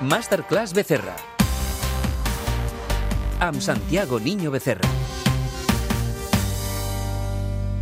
[0.00, 1.16] Masterclass Becerra.
[3.40, 4.84] Amb Santiago Niño Becerra.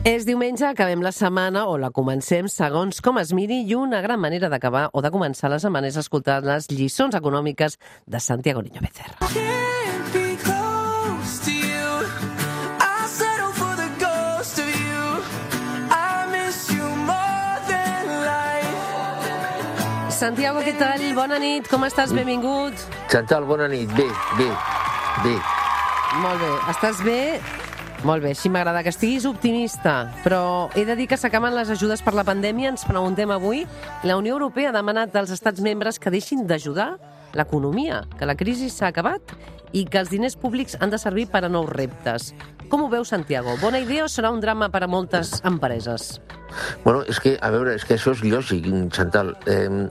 [0.04, 4.20] És diumenge, acabem la setmana o la comencem segons com es miri i una gran
[4.22, 8.84] manera d'acabar o de començar la setmana és escoltar les lliçons econòmiques de Santiago Niño
[8.84, 9.32] Becerra.
[9.34, 10.53] Can't
[20.24, 21.02] Santiago, què tal?
[21.12, 22.14] Bona nit, com estàs?
[22.16, 22.80] Benvingut.
[23.12, 23.90] Chantal, bona nit.
[23.92, 24.06] Bé,
[24.38, 24.46] bé,
[25.20, 25.34] bé.
[26.22, 27.16] Molt bé, estàs bé?
[28.08, 29.92] Molt bé, així m'agrada que estiguis optimista,
[30.24, 33.66] però he de dir que s'acaben les ajudes per la pandèmia, ens preguntem avui.
[34.08, 36.94] La Unió Europea ha demanat als estats membres que deixin d'ajudar
[37.36, 39.34] l'economia, que la crisi s'ha acabat
[39.76, 42.32] i que els diners públics han de servir per a nous reptes.
[42.72, 43.58] Com ho veu, Santiago?
[43.60, 46.14] Bona idea o serà un drama per a moltes empreses?
[46.84, 49.32] Bueno, és que, a veure, és que això és lògic, Chantal.
[49.48, 49.86] Eh,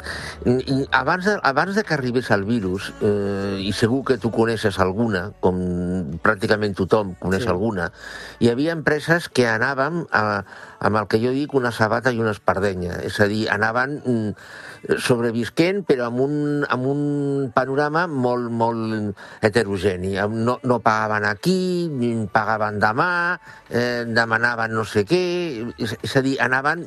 [0.46, 4.78] i abans, de, abans de que arribés el virus, eh, i segur que tu coneixes
[4.80, 5.58] alguna, com
[6.22, 7.50] pràcticament tothom coneix sí.
[7.50, 7.90] alguna,
[8.40, 10.44] hi havia empreses que anàvem a,
[10.84, 13.00] amb el que jo dic una sabata i una espardenya.
[13.08, 16.36] És a dir, anaven mm, sobrevisquent, però amb un,
[16.68, 17.04] amb un
[17.56, 20.18] panorama molt, molt heterogeni.
[20.34, 21.60] No, no pagaven aquí,
[22.34, 23.12] pagaven demà,
[23.70, 25.24] eh, demanaven no sé què...
[25.78, 26.86] És, és a dir, anaven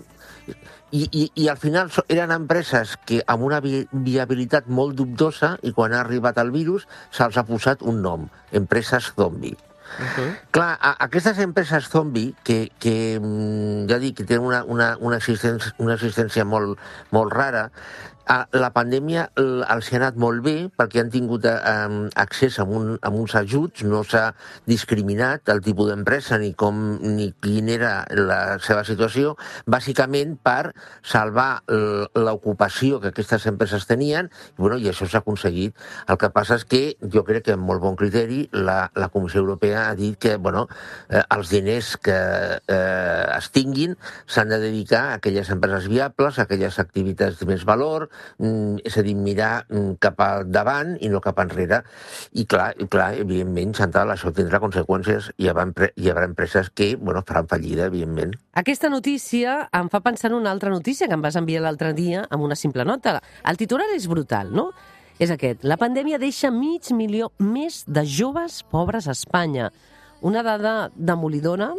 [0.95, 5.73] i, i, I al final eren empreses que amb una vi viabilitat molt dubtosa i
[5.75, 9.57] quan ha arribat el virus se'ls ha posat un nom, empreses zombi.
[9.99, 10.37] Uh -huh.
[10.51, 15.17] Clar, a, aquestes empreses zombi, que, que mm, ja dic, que tenen una, una, una,
[15.17, 16.79] existència, una existència molt,
[17.11, 17.71] molt rara,
[18.27, 23.37] la pandèmia els ha anat molt bé perquè han tingut accés a, un, a uns
[23.39, 24.33] ajuts, no s'ha
[24.67, 30.73] discriminat el tipus d'empresa ni com ni quina era la seva situació, bàsicament per
[31.07, 35.77] salvar l'ocupació que aquestes empreses tenien, i, bueno, i això s'ha aconseguit.
[36.11, 36.83] El que passa és que
[37.13, 40.67] jo crec que amb molt bon criteri la, la Comissió Europea ha dit que bueno,
[41.09, 42.17] eh, els diners que
[42.59, 43.95] eh, es tinguin
[44.27, 49.05] s'han de dedicar a aquelles empreses viables, a aquelles activitats de més valor, és a
[49.07, 51.83] dir, mirar mm, cap al davant i no cap enrere.
[52.37, 55.31] I clar, i clar evidentment, Chantal, això tindrà conseqüències.
[55.39, 55.67] Hi haurà,
[55.97, 58.37] hi haurà empreses que bueno, faran fallida, evidentment.
[58.57, 62.27] Aquesta notícia em fa pensar en una altra notícia que em vas enviar l'altre dia
[62.31, 63.19] amb una simple nota.
[63.45, 64.71] El titular és brutal, no?
[65.19, 65.65] És aquest.
[65.65, 69.71] La pandèmia deixa mig milió més de joves pobres a Espanya.
[70.21, 71.73] Una dada demolidora.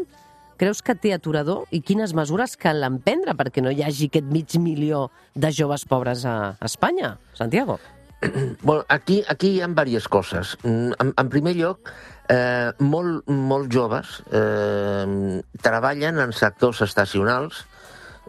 [0.57, 1.67] Creus que té aturador?
[1.69, 5.07] I quines mesures cal emprendre perquè no hi hagi aquest mig milió
[5.37, 7.17] de joves pobres a Espanya?
[7.37, 7.79] Santiago.
[8.63, 10.57] Bueno, aquí, aquí hi ha diverses coses.
[10.63, 11.91] Mm, En, en primer lloc,
[12.33, 17.67] eh, molt, molt joves eh, treballen en sectors estacionals,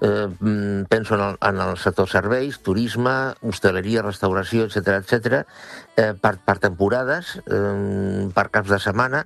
[0.02, 5.40] eh, mm, penso en el, en el sector serveis, turisme, hostaleria, restauració, etc etc,
[5.96, 9.24] eh, per, per temporades, eh, per caps de setmana,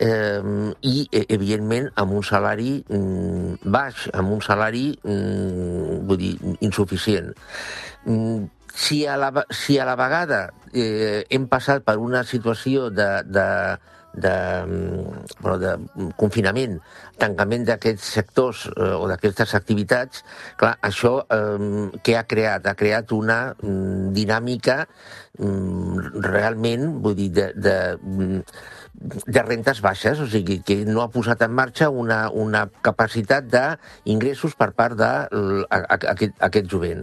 [0.00, 6.34] eh, i, eh, evidentment, amb un salari mm, baix, amb un salari, mm, vull dir,
[6.60, 7.32] insuficient.
[8.06, 8.44] Mm,
[8.74, 13.48] si a la, si a la vegada eh, hem passat per una situació de, de,
[14.14, 14.34] de,
[15.38, 15.74] bueno, de
[16.18, 16.78] confinament,
[17.18, 20.24] tancament d'aquests sectors eh, o d'aquestes activitats,
[20.58, 22.66] clar, això eh, què ha creat?
[22.66, 23.38] Ha creat una
[24.14, 24.84] dinàmica
[25.34, 27.76] realment, vull dir, de, de,
[28.94, 34.54] de rentes baixes, o sigui, que no ha posat en marxa una, una capacitat d'ingressos
[34.58, 37.02] per part d'aquest aquest jovent.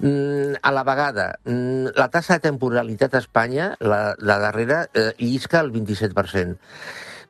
[0.00, 5.12] Mm, a la vegada, mm, la tassa de temporalitat a Espanya, la, la darrera, eh,
[5.18, 6.58] llisca el 27%.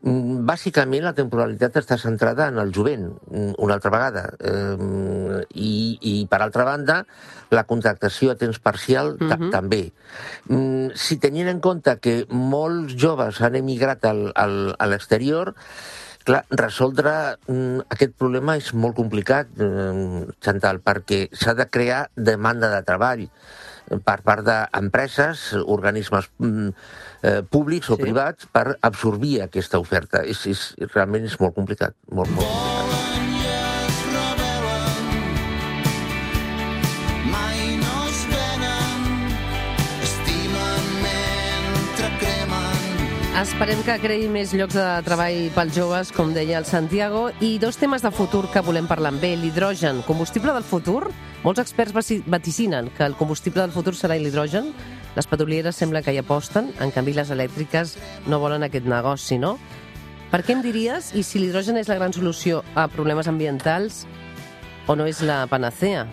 [0.01, 4.23] Mm, Bàsicament, la temporalitat està centrada en el jovent, mm, una altra vegada.
[5.53, 7.05] I, I, per altra banda,
[7.51, 9.51] la contractació a temps parcial ta Mhm.
[9.51, 9.93] també.
[10.49, 15.55] Mm, si tenint en compte que molts joves han emigrat al, al, a l'exterior,
[16.25, 17.37] clar, resoldre
[17.89, 19.49] aquest problema és molt complicat,
[20.41, 23.29] Chantal, perquè s'ha de crear demanda de treball
[24.05, 26.69] per part d'empreses, organismes mm,
[27.23, 28.03] eh, públics o Sí.
[28.03, 30.23] privats per absorbir aquesta oferta.
[30.25, 33.00] És, és, realment és molt complicat, molt, molt complicat.
[43.41, 47.79] Esperem que creï més llocs de treball pels joves, com deia el Santiago, i dos
[47.81, 49.41] temes de futur que volem parlar amb ell.
[49.41, 51.07] L'hidrogen, combustible del futur.
[51.41, 51.97] Molts experts
[52.29, 54.75] vaticinen que el combustible del futur serà l'hidrogen.
[55.17, 57.97] Les petrolieres sembla que hi aposten, en canvi les elèctriques
[58.29, 59.57] no volen aquest negoci, no?
[60.29, 64.05] Per què em diries, i si l'hidrogen és la gran solució a problemes ambientals,
[64.85, 66.11] o no és la panacea?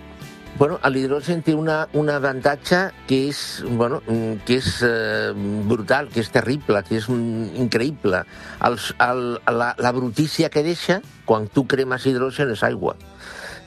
[0.57, 5.29] Bueno, l'hidrogen té una, un avantatge que és, bueno, mm, que és eh,
[5.69, 8.23] brutal, que és terrible, que és mm, increïble.
[8.65, 9.21] Els, el,
[9.53, 10.97] la, la brutícia que deixa
[11.29, 12.95] quan tu cremes hidrogen és aigua.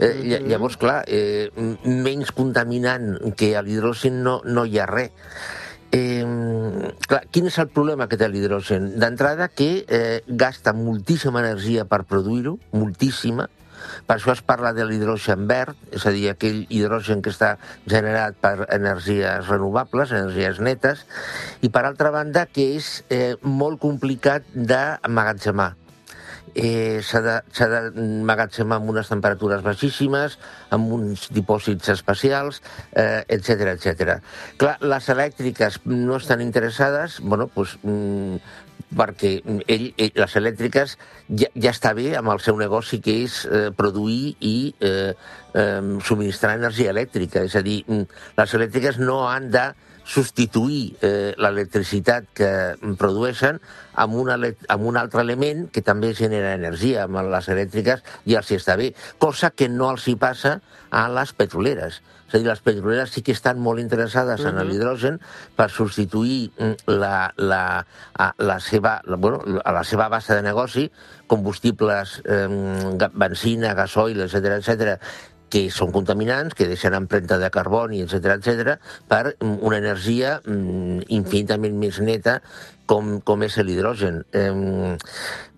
[0.01, 1.53] Eh, lla- Llavors, clar, eh,
[1.85, 5.13] menys contaminant que a l'hidrogen no, no hi ha res.
[5.95, 6.25] Eh,
[7.07, 8.97] clar, quin és el problema que té l'hidrogen?
[8.99, 13.47] D'entrada, que eh, gasta moltíssima energia per produir-ho, moltíssima,
[14.07, 17.57] per això es parla de l'hidrogen verd, és a dir, aquell hidrogen que està
[17.91, 21.05] generat per energies renovables, energies netes,
[21.63, 25.80] i per altra banda que és eh, molt complicat d'emmagatzemar.
[26.55, 30.39] Eh, s'ha de- d'emmagatzemar amb unes temperatures baixíssimes,
[30.71, 32.63] amb uns dipòsits especials,
[32.93, 34.19] eh, etc etc.
[34.57, 38.37] Clar, les elèctriques no estan interessades, bueno, doncs, mm,
[38.97, 40.97] perquè ell, ell, les elèctriques
[41.29, 45.15] ja, ja està bé amb el seu negoci que és eh, produir i eh,
[45.55, 47.45] eh, subministrar energia elèctrica.
[47.47, 48.03] És a dir, mm,
[48.37, 49.69] les elèctriques no han de
[50.11, 52.51] substituir eh, l'electricitat que
[52.99, 53.61] produeixen
[53.95, 54.37] amb, una,
[54.73, 57.05] amb un altre element que també genera energia.
[57.07, 58.91] Amb les elèctriques ja els hi està bé,
[59.23, 60.59] cosa que no els hi passa
[60.91, 62.01] a les petroleres.
[62.31, 65.17] És a dir, les petroleres sí que estan molt interessades en l'hidrogen
[65.59, 67.63] per substituir mm, la, la,
[68.15, 70.87] a, la, seva, la, bueno, a la seva base de negoci,
[71.31, 72.47] combustibles, eh,
[72.99, 74.99] ga- benzina, gasoil, etc etc
[75.51, 78.77] que són contaminants, que deixen empremta de carboni, etc etc,
[79.11, 82.39] per mm, una energia mm, infinitament més neta
[82.91, 84.23] com, com és l'hidrogen.
[84.33, 84.97] Eh,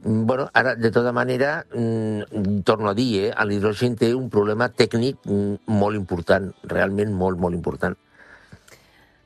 [0.02, 5.20] bueno, ara, de tota manera, mm, torno a dir, eh, l'hidrogen té un problema tècnic
[5.28, 7.96] molt important, realment molt, molt important.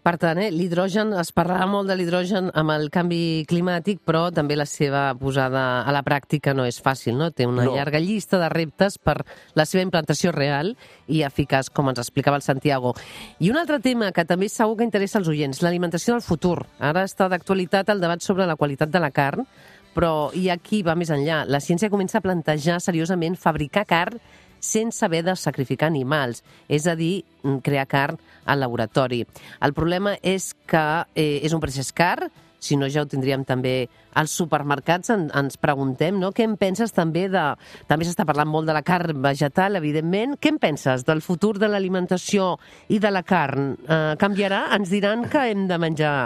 [0.07, 4.55] Per tant, eh, l'hidrogen, es parlava molt de l'hidrogen amb el canvi climàtic, però també
[4.55, 7.33] la seva posada a la pràctica no és fàcil, no?
[7.33, 7.75] Té una No.
[7.75, 9.25] llarga llista de reptes per
[9.55, 10.77] la seva implantació real
[11.09, 12.95] i eficaç, com ens explicava el Santiago.
[13.41, 16.67] I un altre tema que també segur que interessa als oients, l'alimentació del futur.
[16.79, 19.45] Ara està d'actualitat el debat sobre la qualitat de la carn,
[19.93, 21.45] però i aquí va més enllà.
[21.49, 24.21] La ciència comença a plantejar seriosament fabricar carn
[24.67, 29.25] sense haver de sacrificar animals, és a dir, mm, crear carn al laboratori.
[29.61, 33.89] El problema és que eh, és un procés car, si no ja ho tindríem també
[34.17, 36.33] als supermercats, en, ens preguntem, no?
[36.35, 37.45] Què en penses també de...
[37.89, 40.37] També s'està parlant molt de la carn vegetal, evidentment.
[40.41, 42.55] Què en penses del futur de l'alimentació
[42.89, 43.75] i de la carn?
[43.85, 44.67] Eh, canviarà?
[44.77, 46.17] Ens diran que hem de menjar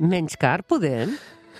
[0.00, 1.14] menys carn, podem?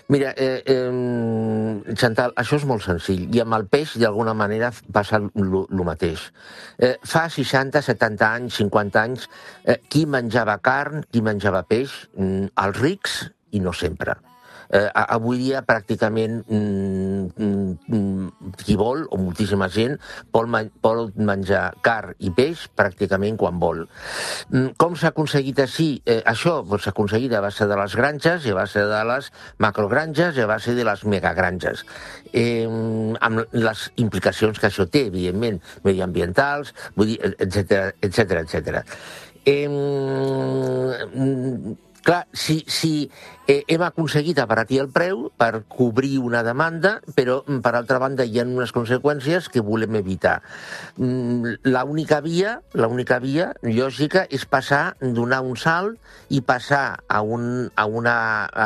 [0.08, 3.24] Mira, eh, eh, Chantal, això és molt senzill.
[3.32, 5.30] I amb el peix, d'alguna manera, passa el
[5.88, 6.26] mateix.
[6.78, 9.28] Eh, fa 60, 70 anys, 50 anys,
[9.64, 12.08] eh, qui menjava carn, qui menjava peix?
[12.16, 13.18] Mm, els rics
[13.52, 14.18] i no sempre.
[14.70, 19.98] Eh, avui dia, pràcticament, mm, mm, mm, qui vol, o moltíssima gent,
[20.32, 23.84] vol, men pot menjar carn i peix pràcticament quan vol.
[24.50, 26.02] Mm, Com s'ha aconseguit així?
[26.04, 29.30] Eh, això doncs, s'ha aconseguit a base de les granges i a base de les
[29.58, 31.84] macrogranges i a base de les megagranges.
[32.32, 32.66] Eh,
[33.20, 38.84] amb les implicacions que això té, evidentment, mediambientals, vull dir, etc etc etc.
[39.46, 39.68] Eh,
[42.04, 43.10] clar, si, si
[43.48, 48.26] eh, hem aconseguit abaratir el preu per cobrir una demanda, però, mm, per altra banda,
[48.28, 50.36] hi ha unes conseqüències que volem evitar.
[51.00, 57.70] Mm, L'única via, l'única via lògica és passar, donar un salt i passar a, un,
[57.74, 58.16] a una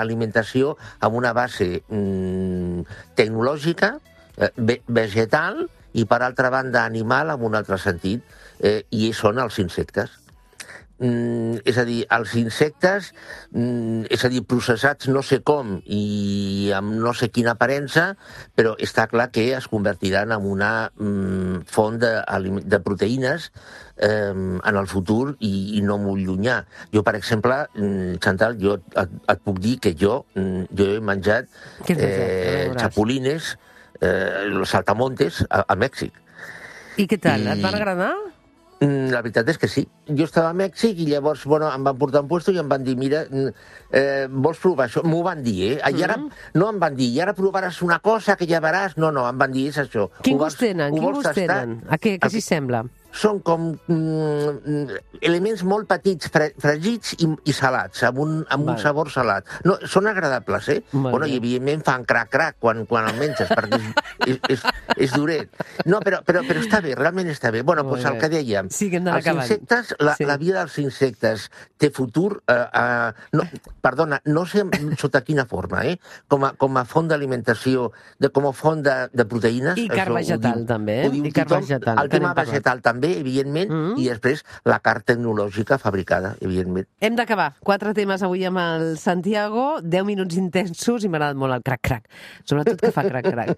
[0.02, 3.94] alimentació amb una base mm, tecnològica,
[4.36, 8.22] eh, ve- vegetal i, per altra banda, animal en un altre sentit,
[8.60, 10.27] eh, i són els insectes.
[10.98, 13.12] Mm, és a dir, els insectes,
[13.54, 18.16] mm, és a dir, processats no sé com i amb no sé quina aparença,
[18.58, 22.10] però està clar que es convertiran en una mm, font de,
[22.66, 23.52] de proteïnes
[23.96, 26.64] eh, en el futur i, i no molt llunyà.
[26.90, 30.98] Jo, per exemple, mm, Chantal, jo et, et puc dir que jo, mm, jo he
[30.98, 31.46] menjat
[31.86, 32.82] eh, veuràs.
[32.82, 33.52] chapulines,
[34.00, 36.10] eh, saltamontes a, a Mèxic.
[36.98, 37.46] I què tal?
[37.46, 38.16] I- Et van agradar?
[38.80, 39.82] Mm, La veritat és que sí.
[40.06, 42.84] Jo estava a Mèxic i llavors bueno, em van portar un puesto i em van
[42.86, 43.48] dir, mira, mm,
[43.90, 45.02] eh, vols provar això?
[45.02, 45.78] M'ho van dir, eh?
[45.90, 46.16] I ara
[46.54, 48.94] no em van dir, i ara provaràs una cosa que ja veràs.
[48.96, 50.08] No, no, em van dir, és això.
[50.22, 50.94] Quin gust tenen?
[50.94, 51.80] Quin gust tenen?
[51.88, 52.84] A què, què s'hi sembla?
[53.18, 58.76] Són com mm, elements molt petits, fre fregits i, i salats, amb un, amb Val.
[58.76, 59.48] un sabor salat.
[59.66, 60.78] No, són agradables, eh?
[60.92, 61.26] Molt bueno.
[61.26, 64.62] I evidentment fan crac-crac quan, quan el menges, perquè és, és, és,
[65.08, 65.50] és duret.
[65.90, 67.64] No, però, però, però està bé, realment està bé.
[67.66, 68.22] Bueno, doncs el bé.
[68.22, 69.42] que dèiem, Sí, que els acabant.
[69.42, 70.24] insectes, la, Sí.
[70.28, 71.48] la vida dels insectes
[71.78, 73.48] té futur, eh, eh, no,
[73.82, 74.62] perdona, no sé
[74.98, 75.98] sota quina forma, eh?
[76.28, 79.78] Com a, com a font d'alimentació, de, com a font de, de proteïnes.
[79.78, 81.10] I carn vegetal, diu- també, eh?
[81.18, 83.98] I carn vegetal, El tema vegetal també, també, evidentment, Mm.
[83.98, 86.86] i després la carta tecnològica fabricada, evidentment.
[87.00, 87.54] Hem d'acabar.
[87.60, 92.08] Quatre temes avui amb el Santiago, 10 minuts intensos i m'ha agradat molt el crac-crac.
[92.44, 93.56] Sobretot que fa crac-crac.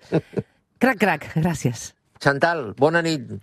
[0.79, 1.93] Crac-crac, gràcies.
[2.21, 3.41] Chantal, bona nit.